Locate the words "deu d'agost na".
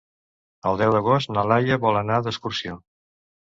0.81-1.43